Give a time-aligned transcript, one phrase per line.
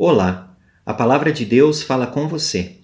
[0.00, 2.76] Olá, a palavra de Deus fala com você.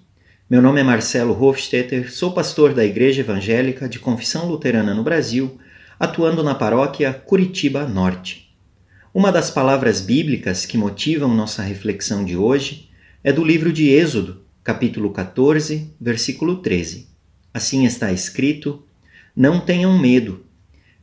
[0.51, 5.56] Meu nome é Marcelo Hofstetter, sou pastor da Igreja Evangélica de Confissão Luterana no Brasil,
[5.96, 8.53] atuando na paróquia Curitiba Norte.
[9.14, 12.90] Uma das palavras bíblicas que motivam nossa reflexão de hoje
[13.22, 17.06] é do livro de Êxodo, capítulo 14, versículo 13.
[17.55, 18.83] Assim está escrito:
[19.37, 20.45] Não tenham medo,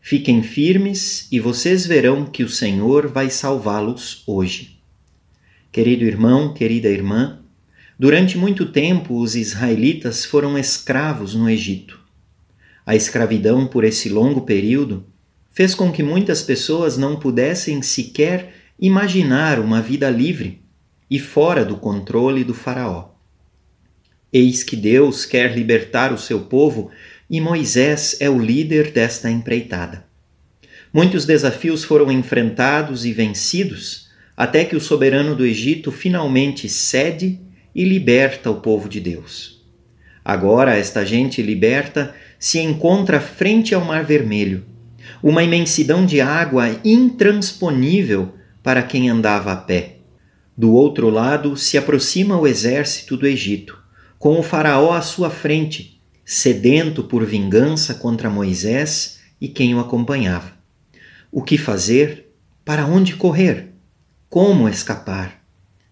[0.02, 4.81] fiquem firmes e vocês verão que o Senhor vai salvá-los hoje.
[5.72, 7.40] Querido irmão, querida irmã,
[7.98, 11.98] durante muito tempo os israelitas foram escravos no Egito.
[12.86, 15.06] A escravidão por esse longo período
[15.50, 20.62] fez com que muitas pessoas não pudessem sequer imaginar uma vida livre
[21.10, 23.12] e fora do controle do Faraó.
[24.34, 26.92] Eis que Deus quer libertar o seu povo
[27.30, 30.06] e Moisés é o líder desta empreitada.
[30.94, 37.40] Muitos desafios foram enfrentados e vencidos até que o soberano do Egito finalmente cede
[37.74, 39.62] e liberta o povo de Deus.
[40.24, 44.66] Agora, esta gente liberta se encontra frente ao Mar Vermelho,
[45.22, 49.98] uma imensidão de água intransponível para quem andava a pé.
[50.56, 53.80] Do outro lado se aproxima o exército do Egito,
[54.20, 60.54] com o Faraó à sua frente, sedento por vingança contra Moisés e quem o acompanhava.
[61.32, 62.32] O que fazer?
[62.64, 63.71] Para onde correr?
[64.32, 65.44] Como escapar?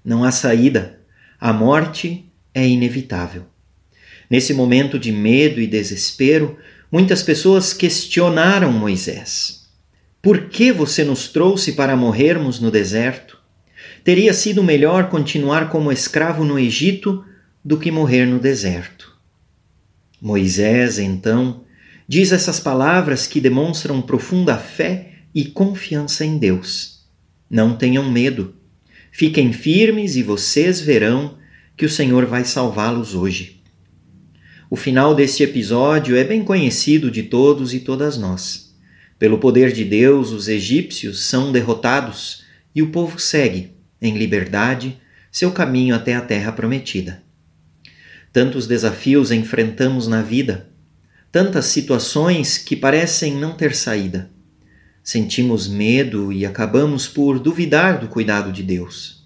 [0.01, 1.01] Não há saída.
[1.37, 3.43] A morte é inevitável.
[4.29, 6.57] Nesse momento de medo e desespero,
[6.89, 9.67] muitas pessoas questionaram Moisés.
[10.21, 13.37] Por que você nos trouxe para morrermos no deserto?
[14.05, 17.25] Teria sido melhor continuar como escravo no Egito
[17.61, 19.17] do que morrer no deserto.
[20.21, 21.65] Moisés, então,
[22.07, 26.98] diz essas palavras que demonstram profunda fé e confiança em Deus.
[27.49, 28.53] Não tenham medo.
[29.11, 31.37] Fiquem firmes e vocês verão
[31.75, 33.63] que o Senhor vai salvá-los hoje.
[34.69, 38.75] O final deste episódio é bem conhecido de todos e todas nós.
[39.17, 42.43] Pelo poder de Deus, os egípcios são derrotados
[42.75, 44.99] e o povo segue, em liberdade,
[45.31, 47.23] seu caminho até a terra prometida.
[48.31, 50.69] Tantos desafios enfrentamos na vida,
[51.31, 54.29] tantas situações que parecem não ter saída
[55.03, 59.23] sentimos medo e acabamos por duvidar do cuidado de Deus.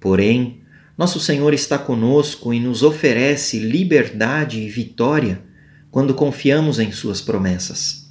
[0.00, 0.60] Porém,
[0.96, 5.42] nosso Senhor está conosco e nos oferece liberdade e vitória
[5.90, 8.10] quando confiamos em Suas promessas.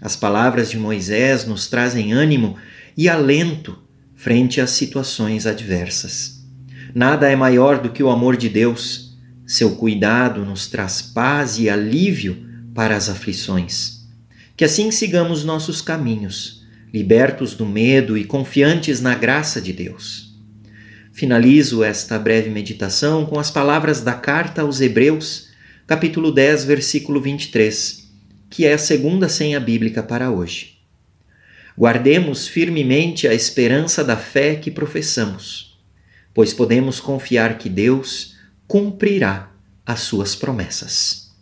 [0.00, 2.56] As palavras de Moisés nos trazem ânimo
[2.96, 3.78] e alento
[4.14, 6.44] frente às situações adversas.
[6.94, 9.16] Nada é maior do que o amor de Deus.
[9.46, 12.44] Seu cuidado nos traz paz e alívio
[12.74, 13.97] para as aflições.
[14.58, 20.34] Que assim sigamos nossos caminhos, libertos do medo e confiantes na graça de Deus.
[21.12, 25.50] Finalizo esta breve meditação com as palavras da carta aos Hebreus,
[25.86, 28.10] capítulo 10, versículo 23,
[28.50, 30.80] que é a segunda senha bíblica para hoje.
[31.78, 35.78] Guardemos firmemente a esperança da fé que professamos,
[36.34, 38.34] pois podemos confiar que Deus
[38.66, 39.52] cumprirá
[39.86, 41.32] as suas promessas.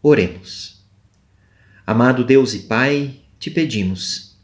[0.00, 0.71] Oremos.
[1.92, 4.34] Amado Deus e Pai, te pedimos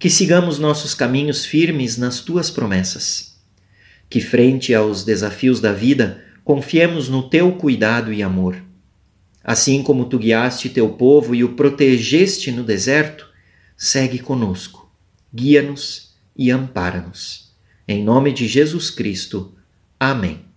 [0.00, 3.38] que sigamos nossos caminhos firmes nas tuas promessas,
[4.10, 8.60] que, frente aos desafios da vida, confiemos no teu cuidado e amor.
[9.44, 13.28] Assim como tu guiaste teu povo e o protegeste no deserto,
[13.76, 14.90] segue conosco,
[15.32, 17.54] guia-nos e ampara-nos.
[17.86, 19.54] Em nome de Jesus Cristo.
[20.00, 20.47] Amém.